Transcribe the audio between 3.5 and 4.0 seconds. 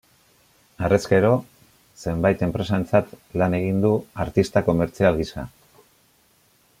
egin du,